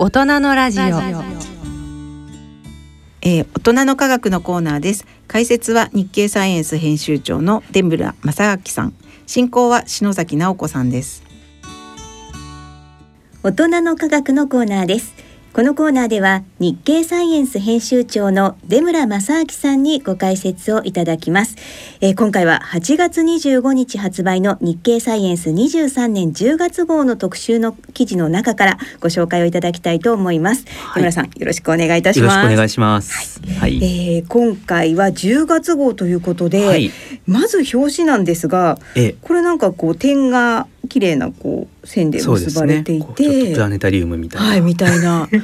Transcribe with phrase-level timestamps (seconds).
[0.00, 0.82] 大人のラジオ。
[3.20, 5.04] えー、大人の科学のコーナーです。
[5.26, 8.94] 解説は日経サイエンス編集長の出村正明さん。
[9.26, 11.24] 進行は篠崎直子さんです。
[13.42, 15.14] 大人の科学のコーナーです
[15.58, 21.56] このコーナーでは日経サイエンス編集長の出村正明さんにご解説をいただきます、
[22.00, 32.36] えー、今回は8月25日発売の日経サイエンス23年10月号の特集の記事の中からご紹介をいただきたいと思います、はい、出村さんよろしくお願いいたします。
[32.36, 36.92] よろしくお願いします、はい、はい、えー、今回は10月号ということで、はい、
[37.26, 38.78] まず表紙なんですが、
[39.22, 45.28] これなんかこう点が綺麗なこう線で結ばれていて、ね、プラネタリウムみたいな、はい、みたいな。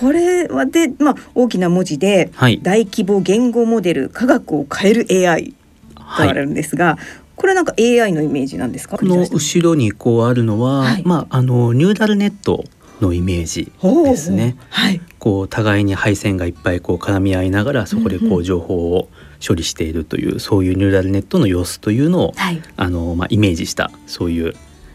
[0.00, 5.54] これはで、まあ、大きな文字で、はい、大規模言語モデル科学を変える AI
[5.94, 6.96] とあるんですが、はい、
[7.36, 8.98] これなんか AI のイメージなんですか？
[8.98, 12.64] この後ろにこうあるのは、はい、まああのニューラルネット
[13.00, 14.56] のイメージですね。
[14.68, 19.08] はい、こう互いに配線がいっぱいこう絡み合いながらそこでこう情報を
[19.46, 24.54] 処理しているという、うんうん、そういうニューラルネットの様子というのを、はい、あのまあイメージしたそういう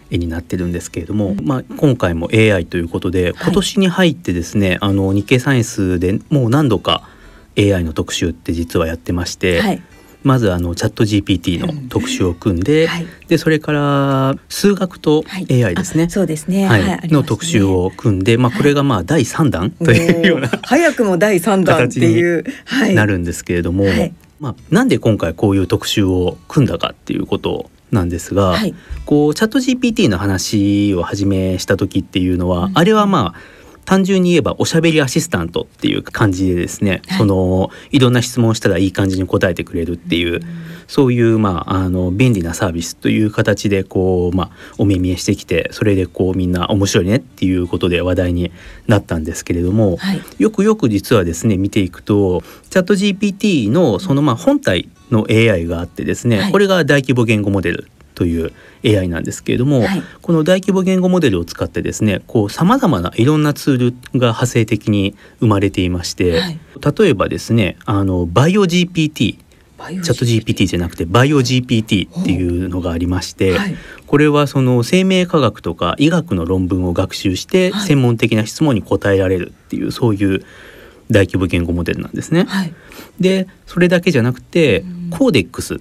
[0.09, 7.03] 絵になってるんですけれども、まあ、今回も AI ということで今年に入ってですね、はい、あの日経サイエンスでもう何度か
[7.57, 9.81] AI の特集って実はやってまして、はい、
[10.23, 22.45] まずあのチャット GPT の特集を組んで、はい、でそれから数学と AI ですね、はい、そうですね、はい、ね、の特集を組んで、まあ、これがまあ第3弾というような早くも第3弾っていう。
[22.93, 23.85] なるんですけれども、
[24.39, 33.39] まあ、なんで今回こういう特集を組んだかっていうことをなんですが、はい、こうチャット GPT の話を始めした時っていうのは、うん、あれはまあ
[33.85, 40.41] 単純に言えばおしゃべりアシスタントっていう感じでですね、はい、そのいろんな質問したらいい感じに答えてくれるっていう、うん、
[40.87, 48.51] そういうまああの便利なサービスという形でこうまあお目見えしてきてそれでこうみんな面白いねっていうことで話題に
[48.87, 58.51] なったんですけれども、はい、よくよく実はですね見ていくとチャット GPT のそのまあ本体の AI があってですね、はい、これが大規模言語モデルという
[58.83, 66.59] AI なんですけれども、はい、この大規模言語モデルを使ってですねこうさまざまないろんなツールが派生的に生まれていまして、はい、
[66.97, 69.37] 例えばですねあのバイオ GPT
[69.77, 80.45] チャット GPT じゃなくてバイオ GPT っていうのがありまして、はい、これはその生命科学とか医学の論文を学習して専門的な質問に答えられるっていうそういう
[81.09, 82.45] 大規模言語モデルなんですね。
[82.45, 82.73] はい、
[83.19, 85.77] でそれだけじゃなくて、コーデックスっ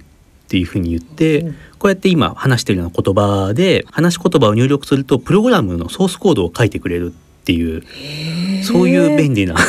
[0.47, 7.13] ていうふうに言って、こうやって今話してるような言葉で話し言葉を入力するとプログラムのソースコードを書いてくれる
[7.47, 7.81] っていう
[8.61, 9.61] そういう便利なは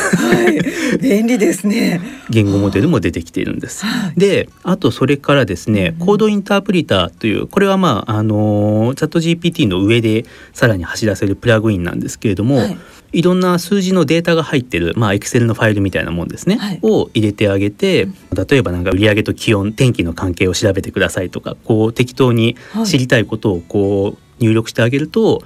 [0.49, 2.01] い、便利ですね。
[2.29, 3.85] 言語モデルも出てきているんです。
[3.85, 12.77] はい、であとそれからですね、コードインタープリターというこれはまああのチャット GPT の上でさらに走らせるプラグインなんですけれども、はい。
[13.11, 25.43] いろんな数字のデータが入ってるまあエクセルのファイルみたいなもんですね、はい、を入れてあげて、例えばなんか売上と気温天気の関係を調べてくださいとかこう適当に知りたいことをこう入力してあげると、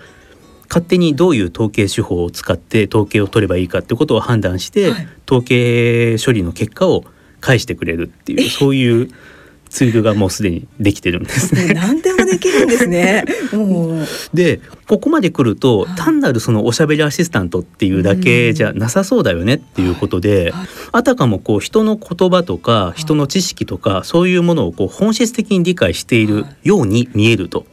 [0.74, 7.06] 勝手にどういう統計手法を使って統計を取ればいいかってことを判断して、はい、統計処理の結果を
[7.42, 9.12] 返してくれるっていうそういう
[9.70, 11.74] ツールがもうすでにできてるんですね。
[11.78, 13.24] 何でもできるんですね。
[14.34, 20.56] でここまで来ると単なるそのおしゃべりアシスタントっていうだけじゃなさそうだよねっていうことで、
[20.92, 27.68] あたかもこう人の言葉とか人の知識とかそういうものをこう本質的に理解しているように見えると。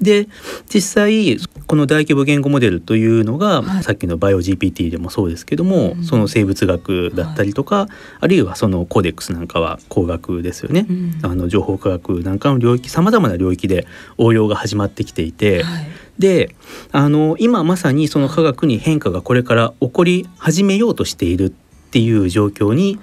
[0.00, 0.28] で
[0.72, 7.88] 実際この大規模言語モデルというのが、はい、さっきのバイオ GPT でもそうですけども、うん、その生物学だったりとか、はい、
[8.20, 15.86] あるいはそのコーデックスなんかは工学ですよね、うん、あの情報科学なんかの領域さまざまな領域で応用が始まってきていて、はい、
[16.18, 16.54] で
[16.92, 21.50] あの今まさにその科学に変化がこれから起こり始めようとしているっ
[21.90, 22.98] ていう状況に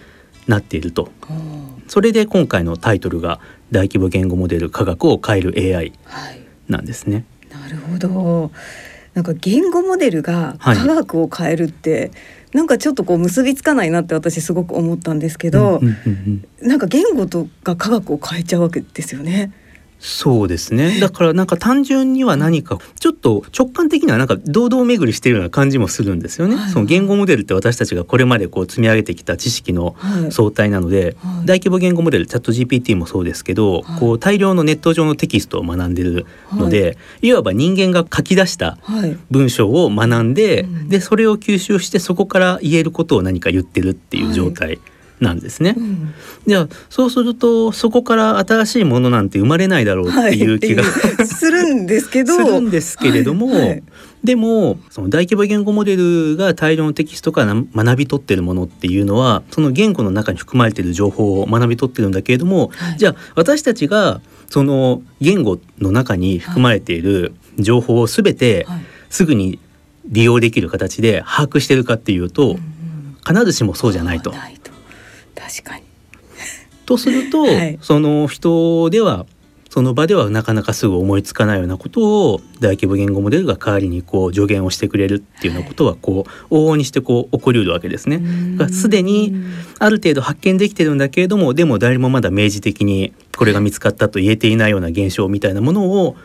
[0.47, 1.09] なっていると。
[1.87, 3.39] それで今回のタイトルが
[3.71, 5.93] 大規模言語モデル科学を変える AI
[6.67, 7.25] なんですね。
[7.49, 8.51] なるほど
[9.13, 12.11] なんか言語モデルが科学を変えるって、はい、
[12.53, 19.51] なんかちょっとこう結びつかないなって私すごく思ったんですけど、うんうんうんうん、なんか言語とか科学を変えちゃうわけですよね。
[20.07, 21.01] そうですね。
[21.01, 29.97] だからなんか単純には何かちょっと直感的にはなんか堂々巡りしているような感じもするんですよね、はいはい、その言語モデルって私たちがこれまでこう積み上げてきた知識の
[30.29, 31.37] 総体なので、はい。
[31.37, 38.77] はい、大規模言語モデルチャット GPT もそうですけど、はい、こう大量のネット上のテキストを学んでるので、い、わば人間が書き出した
[39.29, 44.79] 文章を学んで、でそれを吸収してそこから言えることを何か言ってるっていう状態。
[45.19, 45.73] なんですね。
[45.75, 46.13] うん、
[46.45, 50.53] じゃあそうするとそこから新しいものなんて生まれないだろうってい。
[50.53, 52.33] う気が、はい、するんですけど。
[52.37, 53.61] するんですけれども、はい。
[53.61, 53.83] はい、
[54.23, 68.67] でもその大規模言語モデルが大量のテキストから学び取ってるものっていうのはその言語の中に含まれている情報を学び取ってるんだけれども、じゃあ私たちがその言語の中に含まれている情報を全て
[69.09, 69.59] すぐに
[70.05, 72.57] 利用できる形で把握してるかっていうと、
[73.27, 74.33] 必ずしもそうじゃないと。
[75.37, 75.83] 確かに
[76.85, 79.25] とすると、はい、その人では
[79.69, 88.21] その場ではなかなかすぐ思いつかないようなことを大規模言語モデルが代わりにこう助言をしてくれるっていうようなことはこう往々にしてこう起こりうるわけですね。
[88.71, 89.35] すでに
[89.77, 96.15] ある程度発見できてるんだけれどもでも誰もまだ明示的にこれが見つかったと言えていないような現象みたいなものを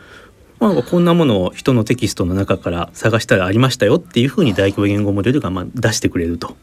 [0.59, 6.55] まあ、こんなものを人のテキストの中から探したらありましたよっていうふうに大規模言語モデルがまあ出してくれると。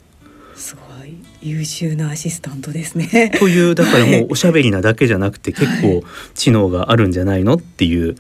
[1.43, 3.33] 優秀なアシスタントですね。
[3.39, 6.03] というだからもうおしゃべりなだけじゃなくて結構
[6.35, 8.17] 知能があるんじゃないのっていう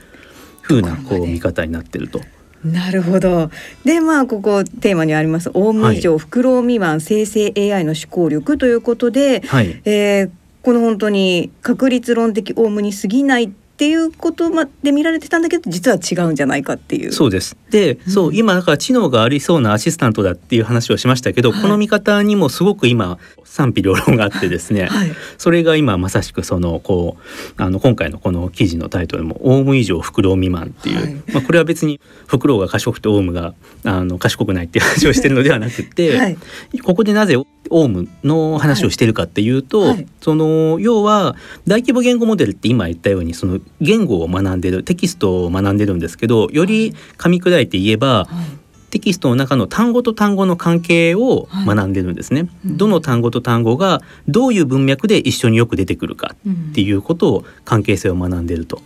[0.62, 2.20] ふうなこう見方になってると。
[2.64, 3.50] なるほど。
[3.84, 10.30] でまあここテーマにありますオウム以上、フクロウ未満生成 AI の思考力ということで、はい、えー、
[10.62, 17.12] この本当に確率論的オウムに過ぎないっていうことまで見られてたんだけど実は違うんじゃないかっていう。
[17.14, 17.56] そうです。
[17.70, 33.54] で、うん、そう今だから知能がありそうなアシスタントだっていう話をしましたけど、はい、この見方にもすごく今賛否両論があってですね、はい、それが今まさしくそのこうあの今回のこの記事のタイトルも「オウム以上フクロウ未満」っていう、はい、まあ、これは別にフクロウが賢くてオウムが
[33.84, 36.36] あの賢くないっていう話をしてるのではなくて、
[36.82, 37.38] ここでなぜ
[37.70, 39.88] オウムの話をしてるかっていうと、はい。
[39.90, 41.36] はい、その要は
[41.66, 58.82] 大規模言語モデルって今言ったようにその言語を学んでるテキストを学んでるんですけどより噛み砕いて言えば、はい、テキストの中の単語と単語の関係を学んでるんですね、うん、どの単語と単語がどういう文脈で一緒によく出てくるかっていうことを関係性を学んでると。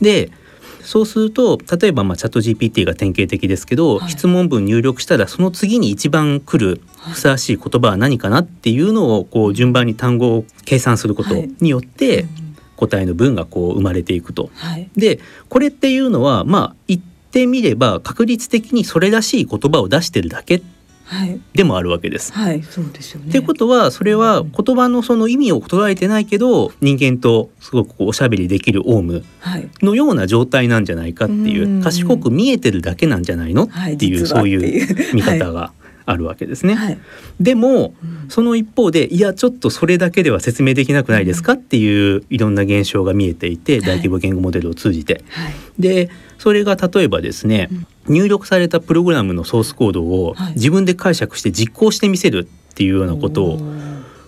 [0.00, 0.30] で
[0.88, 6.80] そうすると例えばまあチャット GPT が典型的ですけど、はい、質問文入力したらその次に一番来る
[7.12, 12.24] ふさわしい言葉は何かなっていうのをこう順番に単語を計算することによって、
[12.76, 14.48] 答えの文がこう生まれていくと。
[14.54, 15.20] はい、で
[15.50, 20.62] これっていうのはまあ言ってみれば確率的にそれらしい言葉を出してるだけ
[21.54, 22.32] でもあるわけです。
[22.32, 23.28] はい、そうですよね。
[23.28, 29.24] ってことはそれは言葉のその意味を捉えてないけど人間とすごくこうおしゃべりできるオウム
[29.82, 35.72] のような状態なんじゃないかっていう、賢く見えてるだけなんじゃないのっていう、そういう見方が
[36.04, 36.74] あるわけですね。
[36.74, 36.98] はい、
[37.38, 37.94] でも、
[38.28, 45.22] その一方でいやちょっとそれだけでは説明できなくないですかっていういろんな現象が見えていて、大規模言語モデルを通じて。
[45.28, 47.68] はい、でそれが例えばですね、
[48.08, 53.58] 入力されたプログラムのソースコードを自分で解釈して実行してみせるっていうようなことを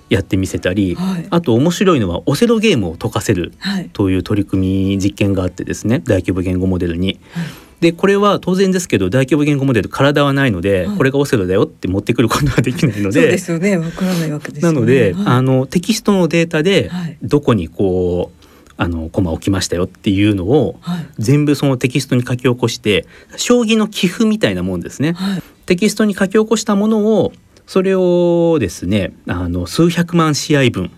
[0.08, 3.52] やってみせたり、はい、あと面白いのはオセロゲームを解かせる
[3.92, 7.20] という取り組み実験があってですね大規模言語モデルに。
[7.32, 7.44] はい。
[7.80, 13.78] でこれは当然ですけど大規模言語モデル体はないので、はい、これがオセロだよって持ってくることができないのでそうですよね。
[13.78, 16.90] わからないわけです、ね、なので、はい、あのテキストのデータで
[17.22, 18.39] どこにこう
[18.82, 23.04] あのコマ置きましたよっていうのを、はい、全部そのテキストに書き起こして
[23.36, 27.32] 将棋の棋譜みたいなもんですね、はい、テキストに書き起こしたものを
[27.66, 30.90] それをですねあの数百万試合分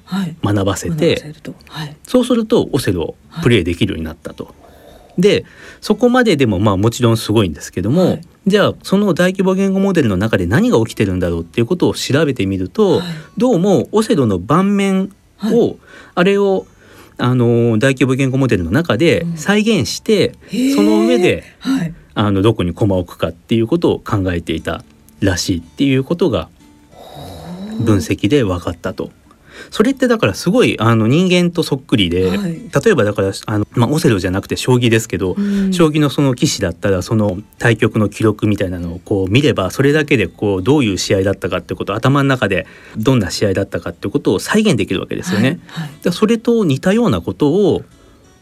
[0.44, 1.20] 学ばせて、
[1.66, 4.54] はい、そうするとオセロをプレイできるようになったと。
[5.18, 5.44] で
[5.80, 13.02] そこまででもまあもちろんすごいんですけども、じゃあその大規模言語モデルの中で何が起きてるんだろうっていうことを調べてみると、
[13.36, 15.12] どうもオセロの盤面
[15.44, 15.76] を、
[16.14, 16.66] あれを
[17.18, 24.84] あの大規模言語モデルの中で再現して、うん、その上で、はい、あのどこにコマを置くかっていうことを考えていた
[25.20, 26.48] らしいっていうことが
[27.80, 29.10] 分析で分かったと。
[29.70, 32.52] それってだからすごいあの人間とそっくりで、はい、
[32.84, 42.66] 例えばだからあの、まあ、オセロじゃなくて将棋ですけど、うん、将棋のその棋士だったらその対局の記録みたいなのをこう見ればそれだけでこうどういう試合だったかってこと頭の中で
[42.96, 45.60] どんな試合だったかってことを再現できるわけですよね。
[45.68, 45.88] はい。
[45.88, 47.82] はい、それと似たようなことを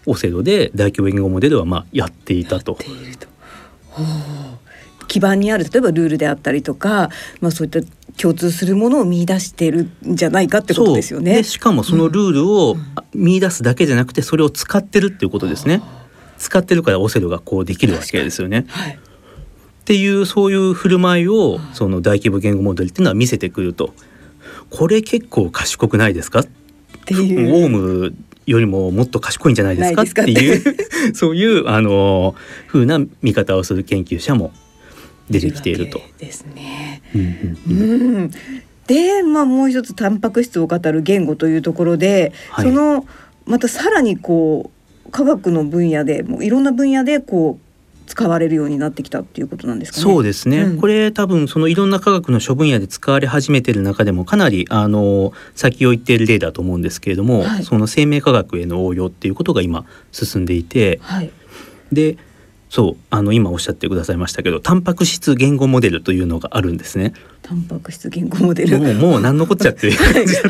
[0.06, 2.78] オセロで大規模言語モデルはまあやっていたと。
[5.10, 7.80] 基盤にある例えばルールであったりとか、まあ、そういった
[8.16, 11.42] 共通するものを見出してるんじゃないかってことですよね。
[11.42, 12.76] しかもそのルールを
[13.12, 15.82] 見出すだけじゃなくてそれを使ってるっていうことですね。
[16.38, 18.66] 使ってるからオセロがこうできるわけですよね。
[18.68, 18.98] はい、っ
[19.84, 23.92] ていうそういう振る舞いをその大規模言語モデルっていうのは見せてくると。
[24.70, 26.40] これ結構賢くないですか？
[26.40, 26.46] っ
[27.04, 27.64] ていう。
[27.64, 28.14] オウム
[28.46, 30.02] よりももっと賢いんじゃないですか？
[30.02, 30.62] っていう
[31.14, 32.36] そういうあの
[32.68, 34.52] 風な見方をする研究者も
[35.30, 36.00] 出てきていると。
[36.18, 37.02] ですね。
[37.14, 37.22] うん、
[37.70, 38.30] うん、
[38.86, 43.06] で、まあ、もう一つタンパク質を語る言語というところで、はい、その
[43.46, 44.70] またさらにこ
[45.06, 47.70] う科学の分野でもういろんな分野でこう
[48.10, 61.30] 使われるようになってきたっていうことなんですか、ね、そうですね、うん、これ多分そのいろんな科学の諸分野で使われ始めている中でもかなりあの先を言っている例だと思うんですけれども、はい、その生命科学への応用っていうことが今進んでいて、はい、
[61.92, 62.16] で
[62.70, 67.12] そうあの今おっしゃってくださいましたけどタンパク質言語モデルというのがあるんですね。
[67.42, 68.78] タンパク質言語モデル。
[68.78, 70.48] もうもう何のこっちゃっていう感じだと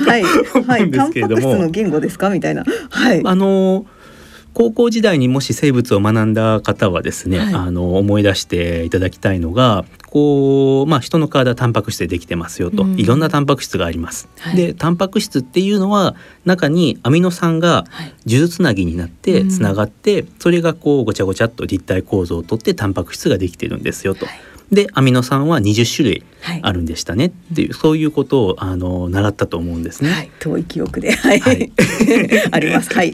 [0.60, 1.40] 思うんですけれども。
[1.42, 2.28] タンパク質の言語ですか？
[2.28, 2.64] みたいな。
[2.90, 3.22] はい。
[3.24, 3.86] あの
[4.60, 14.28] 高校時代にもし生物を学んだ方はですね、はい、あの思い出していただきたいのがこう、まあ、人の体タンパク質でできてますよと、うん、いろんなタンパク質があります。
[14.38, 16.14] はい、でタンパク質っていうのは
[16.44, 17.86] 中にアミノ酸が
[18.26, 24.26] 数珠つなぎになってつながって、うん、それがこうごちゃごちゃっと立体構造をとってタンパク質ができてるんですよと。
[24.26, 26.24] はいでアミノ酸は20種類
[26.62, 30.10] あるんでしたね、はい、っていうそういうことをあの習ったと思うんですね。
[30.10, 31.72] はい、遠い記憶で、はい、はい、
[32.50, 32.94] あります。
[32.94, 33.12] はい。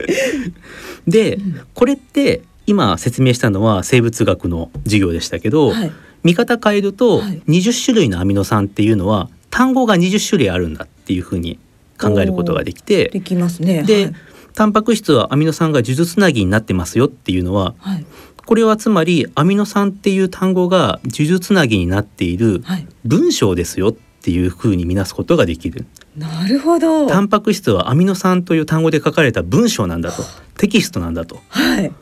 [1.08, 1.38] で、
[1.74, 5.92] これって今説明したのは生物学の授業でしたけど、はい、
[6.24, 11.58] 見方変えると20種類のアミノ酸っていうのは単語が20種類あるんだっていうふうに
[11.98, 13.82] 考えることができてできますね。
[13.84, 14.12] で、
[14.54, 18.06] タンパク質はアミノ酸が数珠つなぎになってますよっていうのは、はい、
[18.46, 22.62] これはつまりアミノ酸っていう単語が数珠つなぎになっている
[23.04, 25.84] 文章ですよっていうふうに見なすことができる。
[26.16, 27.08] なるほど。
[27.08, 30.22] タンパク質はアミノ酸という単語で書かれた文章なんだと、
[30.56, 31.40] テキストなんだと。
[31.48, 31.92] はい。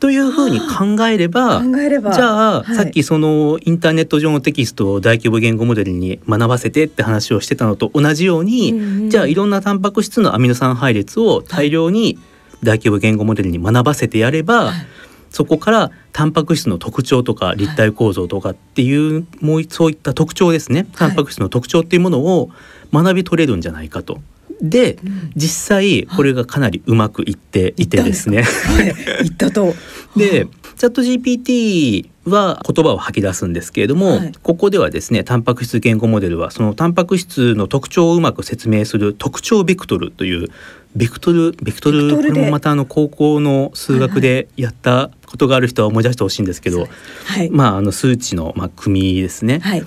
[0.00, 12.18] というふうに考えればじゃあ、はい、さっきそのインターネット上のテキストを大規模言語モデルに学ばせてって話をしてたのと同じように、うんうん、じゃあいろんなタンパク質のアミノ酸配列を大量に
[12.64, 14.74] 大規模言語モデルに学ばせてやれば、はい
[15.32, 22.50] そこからタンパク質の特徴とか立体構造とかっていう、はい、もうそういった特徴ですねタンパク質の特徴っていうものを
[22.92, 24.20] 学び取れるんじゃないかと。
[24.62, 28.42] で、うん、実際これがかなりうまくいっていてですね。
[28.42, 29.74] はい、ったと。
[30.16, 40.48] で、チャット GPT は言葉を吐き出すんですけれども、はい、ここではですねタンパク質言語モデルはそのタンパク質の特徴をうまく説明する特徴ベクトルという
[40.94, 46.88] ベクトルベクトルこれもまたあの高校の数学でやったことがある人は思い出してほしいんですけど、
[47.26, 49.84] はい、まああの数値のまあ組ですね、はい、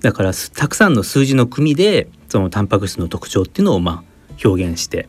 [0.00, 5.08] だからたくさんの数字の組でそのタンパク質の特徴っていうのをまあ表現して。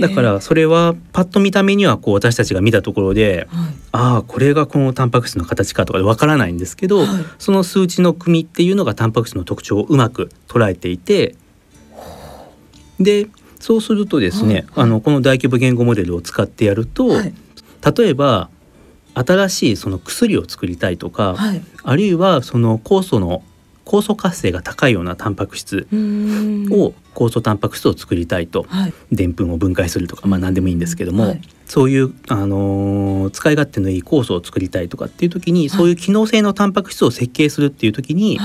[0.00, 11.36] だからそれはパッと見た目にはこう私たちが見たところで、はい、ああこれがこのタンパク質の形かとかでわからないんですけど、はい、その数値の組っていうのがタンパク質の特徴をうまく捉えていて
[12.98, 13.28] で
[13.60, 17.34] そうするとですね、はい、あのこの大規模言語モデルを使ってやると、はい、
[17.96, 18.48] 例えば
[19.14, 23.44] 新しいその薬を作りたいとか、はい、あるいはその酵素の
[23.90, 25.88] 酵素活性が高いようなタンパク質
[26.70, 28.64] を酵素タンパク質を作りたいと
[29.10, 38.38] でんぷんを分解するとかまあ何でもいいんですけども、そういう、あのー、使い勝手のいい酵素を作りたいとかっていう時に、そういう機能性のタンパク質を設計するっていう時に、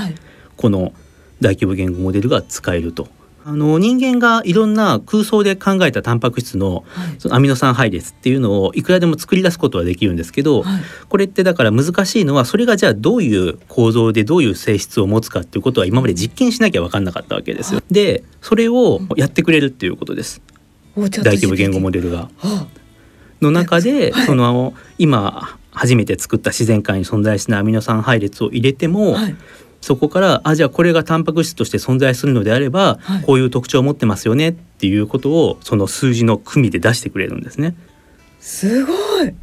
[0.56, 0.92] この
[1.40, 3.06] 大規模言語モデルが使えると
[3.48, 6.84] あの人間がいろんな空想で考えたタンパク質の,、
[7.20, 17.80] そのアミノ酸配列っていうのをいくらでも作り出すことはできるんですけど、はい、これってだから難しいのはそれがじゃあどういう構造でどういう性質を持つかっていうことは今まで実験しなきゃ分かんなかったわけですよ。
[17.88, 20.42] でそれをやってくれるっていうことです。
[20.96, 22.28] 大規模言語モデルが。
[23.40, 29.36] の中で、その今初めて作った自然界に存在しないアミノ酸配列を入れても、はい
[29.80, 37.76] そこからあじゃあこれがタンパク質として存在するのであれば、はい、こういう特徴を持ってますよねっていうことをその数字の組で出してくれるんですね。
[38.40, 38.92] すご
[39.24, 39.34] い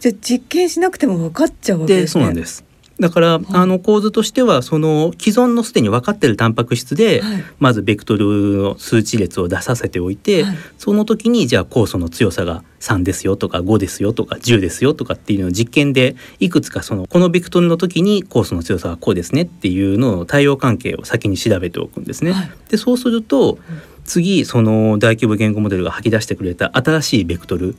[0.00, 2.20] じゃ実験しなくても分かっちゃうわけですね。
[2.20, 2.64] そうなんです
[3.00, 22.32] だから、あの構図としてはその既存のすでに分かっているタンパク質で、はい、まずベクトルの数値列を出させておいて、はい、その時にじゃあ酵素の強さが3ですよとか5ですよとか10ですよとかっていうのを実験でいくつかそのこのベクトルの時に酵素の強さはこうですねっていうのの対応関係を先に調べておくんですね。
[22.32, 23.58] はい、でそうすると、
[24.04, 27.76] 次その大規模言語モデルが吐き出してくれた新しいベクトル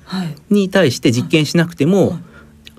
[0.50, 2.18] に対して実験しなくても、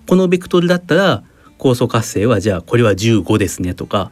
[0.09, 1.23] このベクトルだったら
[1.63, 4.11] 酵素活性はじゃあこれは15ですねとか。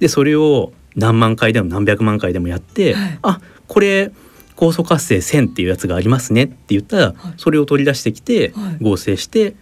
[0.00, 4.12] でそれを何万回でも何百万回でもやって、はい、あこれ
[4.54, 9.54] 酵素活性1000っていうやつがありますねって言ったら、はい、それを取り出してきて、合成して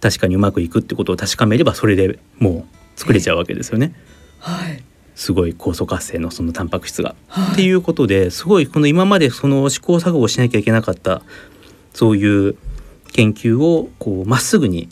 [0.00, 3.92] 確かにうまくいくってことを確かめればそれでもう作れちゃうわけですよね。
[4.38, 4.82] はい、
[5.16, 7.16] すごい酵素活性のそのタンパク質が。
[7.26, 11.22] はい、っていうことですごいこの今までその試行錯誤しなきゃいけなかった
[11.92, 12.56] そういう
[13.12, 14.88] 研究をこうまっすぐに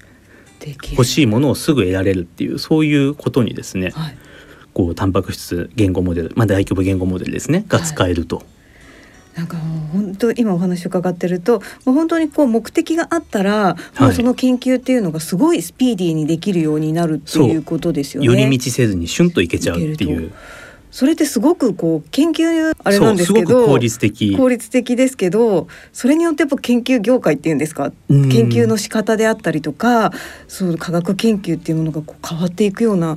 [0.93, 4.17] 欲しいものをすぐ得られるっていうそういうことにですね、はい、
[4.73, 8.37] こうタンパク質言語モデル、まあ、大規模言語モデルですねが使えると。
[8.37, 8.47] はい
[9.35, 18.27] なんか本当今お話伺ってるともう本当にこう目的があったら、もうその研究っていうのがすごいスピーディーにできるようになるっていうことですよね。
[18.27, 20.33] 寄り道せずにシュンといけちゃうっていう。
[20.93, 24.37] それってすごくこう研究あれなんですけど効率的。
[24.37, 30.13] 効率的ですけどそれによってやっぱ研究業界っていうんですか、研究の仕方であったりとか
[30.47, 33.17] そう科学研究っていうものがこう変わっていくような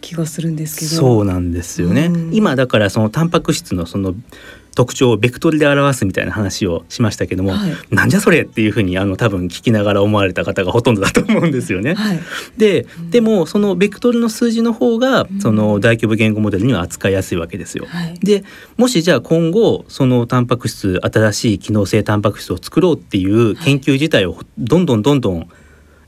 [0.00, 0.90] 気がするんですけど。
[0.90, 4.16] そうなんですよね、今だからそのタンパク質のその
[4.74, 11.94] 特徴をベクトルで表すみたいな話をしましたけども、はい、なんじゃそれっていうふうにあの多分聞きながら思われた方がほとんどだと思うんですよね。
[11.94, 12.20] はい、
[12.56, 17.86] で、でもそのベクトルの数字の方がその大規模言語モデルには扱いやすいわけですよ。
[17.86, 18.44] はい、で
[18.76, 25.48] もしじゃあ今後そのタンパク質新しい機能性タンパク質を作ろうっていう研究自体をどんどんどんどん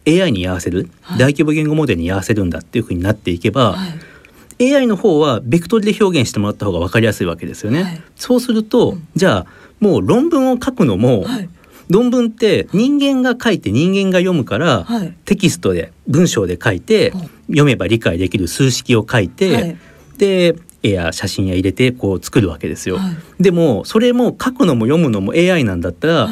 [0.06, 3.76] AI に合わせる、大規模言語モデルに合わせるんだっていうふうになっていけば、
[4.60, 7.82] AI の方はベクトルで表現してもらった方が分かりやすいわけですよね。
[7.82, 9.46] はい、そうすると、うん、じゃあ
[9.80, 11.48] もう論文を書くのも、はい、
[11.88, 17.12] 論文って人間が書いて人間が読むから、はい、テキストで文章で書いて、
[17.46, 19.76] 読めば理解できる数式を書いて、
[20.16, 22.98] で絵や写真や入れてこう作るわけですよ。
[23.40, 26.30] でもそれも書くのも読むのも AI なんだったら、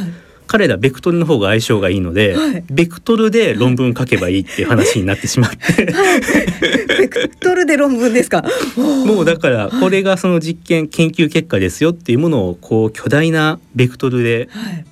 [0.53, 5.91] 彼らベクトルの方が相性がいいので、はい、ベクトルで論文書けばいいっていう話になってしまって。
[5.91, 6.21] はい、
[6.99, 8.45] ベクトルで論文ですか？
[8.77, 14.51] もうだからこれがその実験研究結果ですよっていうものをこう巨大なベクトルで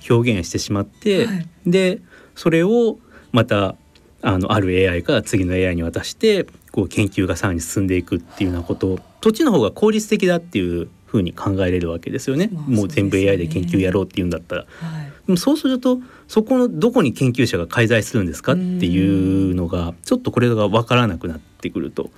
[0.09, 1.99] 表現してしまって、はい、で
[2.35, 2.97] それを
[3.31, 3.75] また
[4.23, 8.99] あのある AI から次の AI に渡してこう研究がさらに進んでいくっていうようなこと。
[9.23, 12.49] そっちの方が効率的だっていうふうに考えれるわけですよね。
[12.51, 14.65] まあ、もう全部 AI で研究やろうっていうんだったら。
[14.79, 22.09] はいでもそうするとそこのどこに研究者が介在するんですかっていうのがちょっとこれが分からなくなってくると。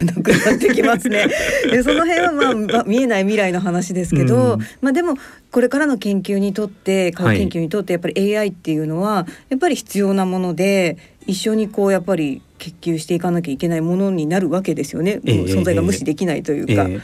[0.00, 1.26] なくなってきますね。
[1.70, 5.16] でその辺はまあ、まあ、見えない未来の話ですけど、うん、まあでも
[5.50, 15.20] これからの研究にとって科学研究にとってやっぱり AI っていうのはやっぱり必要なもので一緒にこうやっぱり研究していかなきゃいけないものになるわけですよね。
[15.24, 17.00] えー、存在が無視できないというか、え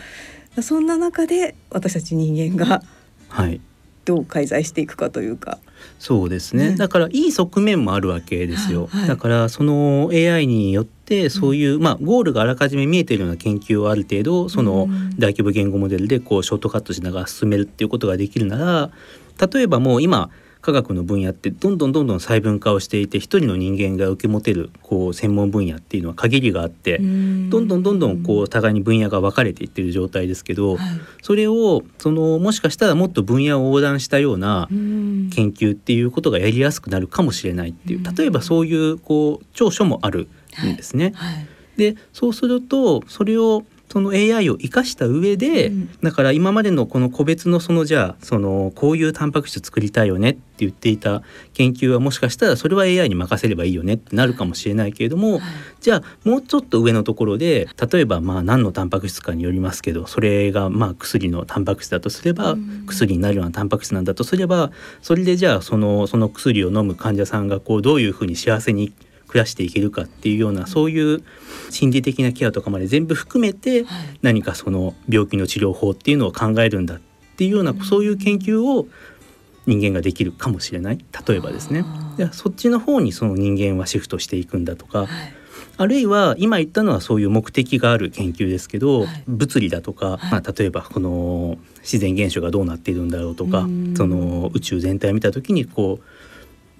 [0.57, 2.83] ー、そんな中で私たち人間が、
[3.29, 3.61] はい、
[4.05, 5.59] どう介在していくかというか。
[5.99, 18.91] そうですね、ね、だからいい側面もあるわけですよ、はいはい、だからその AI によってそういう、うん、まあゴールがあらかじめ見えているような研究をある程度その大規模言語モデルでこうショートカットしながら進めるっていうことができるなら
[19.49, 20.31] 例えばもう今
[20.61, 40.29] 科学の分野ってどんどんどんどん細分化をしていて一人の人間が受け持てるこう専門分野っていうのは限りがあってどんどんどんどんこう互いに分野が分かれていってる状態ですけど、はい、それをそのもしかしたらもっと分野を横断したような研究っていうことがやりやすくなるかもしれないっていう例えばそういうこう長所もある
[40.63, 41.13] んですね。
[41.15, 41.35] はい。
[41.37, 41.47] はい、
[41.77, 51.23] でそうするとそれをその AI を生かした上で、うん、だから今までのこの個別のそのじゃあそのこういうタンパク質作りたいよねって言っていた
[51.55, 55.41] 研究はもしかしたらそれは AI に任せればいいよねってなるかもしれないけれども、はい、
[55.81, 64.71] じゃあもうちょっと上のところで例えばまあ何のタンパク質かによりますけどそれがまあ薬のタンパク質だとすれば、うん、薬になるようなタンパク質なんだとすれば
[65.03, 68.93] それでじゃあそのその薬を飲む患者さんがこうどういうふうに幸せに
[69.31, 71.23] 暮らしていけるかっていうようなそういう
[71.71, 73.87] 心理的なケアとかまで全部含めて
[74.23, 77.01] 何かその病気の治療法っていうのを考えるんだっ
[77.37, 78.89] ていうようなそういう研究を
[79.67, 80.99] 人間ができるかもしれない。
[81.29, 81.85] 例えばですね。
[82.33, 85.07] そっちの方にその人間はシフトしていくんだとか、
[85.77, 93.67] あるいは今言ったのはそういう目的がある研究ですけど、物理だとか、まあ、例えばこの自然現象がどうなっているんだろうとか
[93.97, 96.05] その宇宙全体を見た時にこう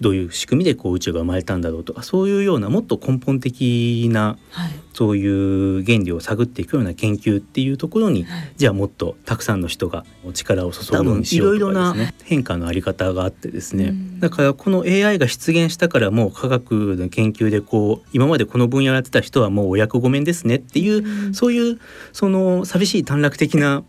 [0.01, 1.95] どういう仕組みでこう宇宙が生まれたんだろうと。
[1.95, 12.15] かそういうようなもっと根本的な、はい、そういう原理を探っていくような研究っていうところに、はい、じゃあもっとたくさんの人が力を注ぐようにしようとかですね。
[12.25, 21.81] 変化のあり方があってですね、だからこの AI が出現したからもう科学の研究でこう今までこの分野をやってた人はもうお役御免ですねっていう、うそういう
[22.13, 23.85] その寂しい短絡的な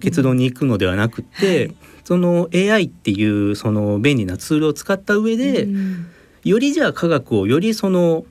[0.00, 1.74] 結論に行くのではなくて、はい。
[2.04, 6.06] その AI っていうその便利なツールを使った上で、うん、
[6.44, 8.24] よりじゃあ科学をよりその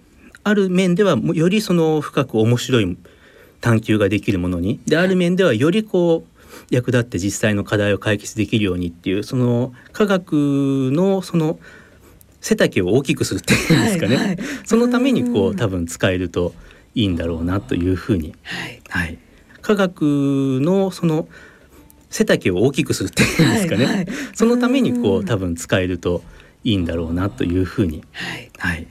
[0.45, 2.97] ある面ではよりその深く面白い
[3.59, 4.79] 探求ができるものに。
[4.85, 6.35] である面ではよりこう
[6.69, 10.33] 役立って実際の課題を解決できるようにっていうその科学
[10.93, 11.59] のその
[12.39, 16.53] 背丈を大きくするっていうんですかね、はいはい、そのためにこう多分使えると
[16.93, 19.17] いいんだろうなというふうに、はい、はい、
[19.65, 21.27] 科学のその
[22.11, 26.21] 背丈を大きくするっていうんですかね、はいはい、そのためにこう多分使えると
[26.63, 28.87] いいんだろうなというふうに、はい、はい、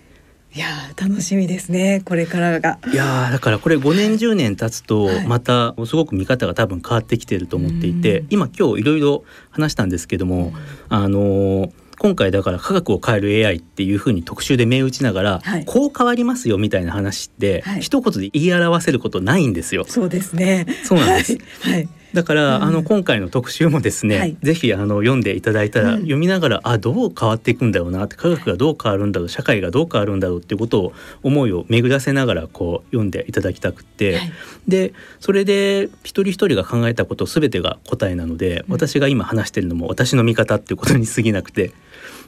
[0.52, 0.66] いや
[1.00, 2.80] 楽しみですねこれからが。
[2.92, 10.52] いやだからこれ5年10年経つとまたすごく見方が多分変わってきてると思っていて、はい、今今日いろいろ話したんですけども、
[10.88, 11.72] あの
[12.04, 19.86] 今回だから科学を変える AI っていうふうに特集で銘打ちながら、はい、こう変わりますよみたいな話って、はい、一言で言い表せることないんですよ。
[19.88, 20.66] そうですね。
[20.84, 21.38] そうなんです。
[21.62, 30.92] はいだから、うん、あの今回の特集もですね、はい、ぜひあの読んでいただいたら、うん、読みながらあどう変わっていくんだろうなって科学がどう変わるんだろう社会がどう変わるんだろうっていうことを
[31.24, 34.32] 思いを巡らせながらこう読んでいただきたくて、はい、
[34.68, 41.72] でそれで一人一人が考えたこと全てが答えなので、うん、私が今話してるのも私の見方っていうことに過ぎなくて。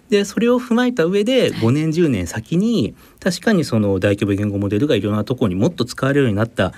[0.09, 6.73] でそれを踏まえた上で5年10年先に確かにその大規模言語モデルがいろんなところにもっと使われるようになった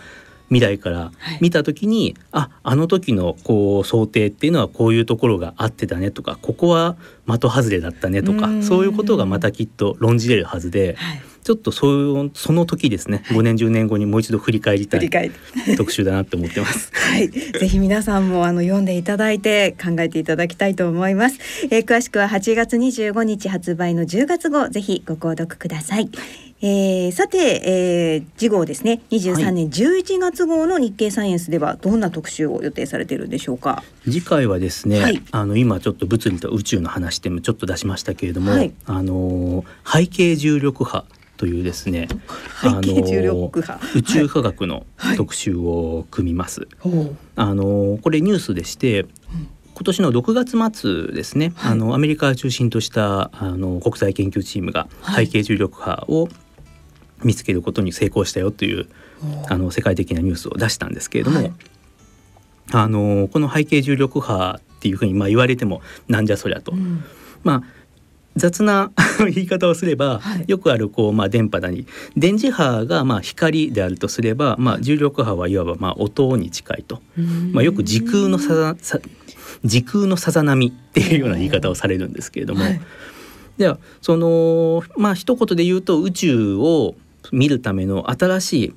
[0.49, 15.11] 未来から見た時に、はい、ああの時のこう想定っていうのはこういうところがあってたねとかここは的外れだったねとかそういうことがまたきっと論じれるはずで、はい、ちょっとそういうその時ですね、はい、5年10年後にもう一度振り返りたい
[15.79, 16.91] 特集だなって思ってます。
[16.93, 21.39] はい、ぜひ皆さんもあの読んでいただいて考えていただきたいと思います。
[21.71, 26.11] えー、詳しくは8月25日発売の10月号ぜひご購読ください。
[26.61, 29.01] えー、さて、えー、次号ですね。
[29.11, 33.83] 23年11月号の日経サイエンスではどんな特集を予定されているんでしょうか？
[34.05, 41.07] 次回はですね、はい、あの今ちょっと物理と宇宙の話でもちょっと出しましたけれども、はい、あの背景重力波
[41.39, 42.09] というですね
[42.61, 44.85] 背景重力波宇宙科学の
[45.17, 46.69] 特集を組みます。
[46.81, 49.09] はい、あのこれニュースでして、うん。
[49.75, 56.29] 今年の6月末ですね、はい、あのアメリカを中心としたあの国際研究チームが背景重力波を
[57.23, 58.89] 見つけることに成功したよという
[59.49, 61.53] あの世界的なニュースを出したんですけれども、はい、
[62.73, 67.05] あのこの背景重力波っていうふうにまあ言われてもなんじゃそりゃと、うん、
[67.45, 67.78] まあ
[68.39, 71.87] 雑な言い方をすれば、はい、よくあるこう、まあ、電波だに。
[72.17, 77.03] 電磁波がまあ光であるとすれば、まあ、重力波はいわばまあ音に近いと、
[77.53, 79.01] まあ、よく時空のささ
[79.65, 82.81] 時空のさざ波っていうような言い方をされるんですけれども、はい、
[83.59, 86.95] ではそのまあ一言で言うと宇宙を
[87.33, 88.75] 見るための新しい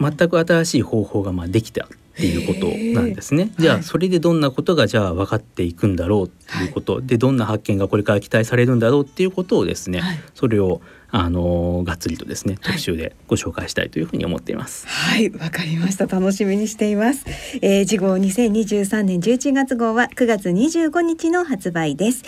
[0.00, 2.66] 全く新しい方法がまあできたっていうこと
[2.98, 3.52] なんですね。
[3.58, 10.80] じゃあそれでどんなことがじゃあ分かっていくんだろうっていうこと、はい、でどんな発見がこれから期待されるんだろうっていうことをですね、はい、それを
[11.10, 14.86] あのがっつりとですね特集でご紹介したいというふうに思っています。
[14.86, 17.24] はいわ、かりました楽しみにしています。
[17.62, 22.22] えー、次号2023年11月号は9月25日の発売です。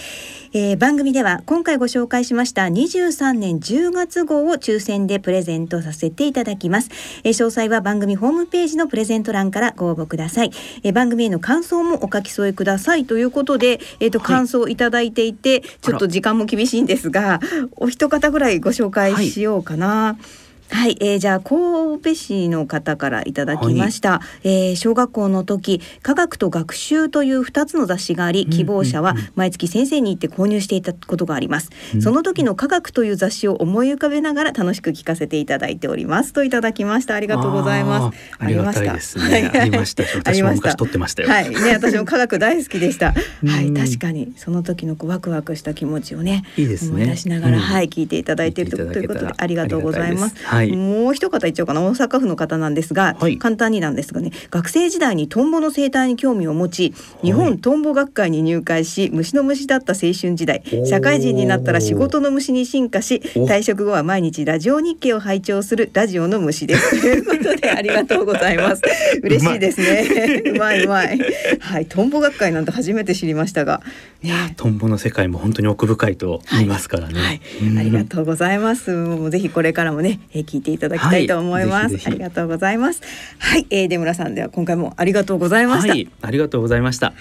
[0.55, 6.91] えー、番組では今回ご紹介しました23年10月号を抽選でプレゼントさせていただきます。
[7.25, 10.53] えー、詳細は番組ホームページのプレゼント欄からご応募ください。
[10.83, 17.41] えー、番組への感想もお書き添えくださいということで、えっ、ー、と、感想いただいていて、ちょっと時間も厳しいんですが、
[17.77, 19.87] お一方ぐらいご紹介しようかな。
[19.87, 36.33] はいはい、えー、じゃあ神戸市の方からいただきました、はい、えー、小学校の時科学と学習という2つの雑誌があり希望者は毎月先生に行って購入していたことがあります、うん、その時の科学という雑誌を思い浮かべながら楽しく聞かせていただいております。
[36.33, 37.15] といただきました。
[37.15, 38.19] ありがとうございます。
[38.39, 38.95] ありました、
[39.29, 40.05] ね、ありました。
[40.17, 41.29] 私も 昔撮ってましたよ。
[41.29, 41.51] はい。
[41.51, 43.15] ね私も科学大好きでした。
[43.47, 43.73] はい。
[43.73, 46.91] 確かにその時のワクワクした気持ちをねいいですね。
[46.91, 50.35] 思い出しながら、うん、はい聞いていただいているということでありがとうございます。
[50.45, 51.83] はい、もう一方言っちゃうかな。
[51.83, 67.01] 大阪府の方なんですが、はい、簡単になんですがね学生時代にトンボの生態に興味を持ち日本トンボ学会に入会し虫の虫だった青春時代社会人になったら仕事の虫に進化し退職後は毎日ラジオ日経を拝聴するラジオの虫です。
[67.01, 68.83] ということでありがとうございます。
[69.23, 70.43] 嬉しいですね。
[70.47, 70.85] うまい。
[70.85, 71.19] うまい
[71.61, 73.83] はいトンボ学会なんて初めて知りましたが、
[74.23, 77.25] ね、トンボの世界も本当に奥深いと言いますからね、はい。
[77.27, 78.91] はい、ありがとうございます。
[78.91, 83.03] もうぜひこれからもね、え聞いていただきたいと思います、はい、ありがとうございます。
[83.39, 87.13] はい、えー、出村さんでは今回もありがとうございました、はい、ありがとうございました、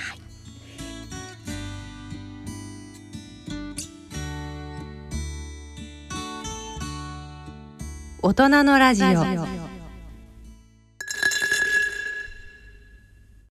[8.22, 9.66] 大人のラジオ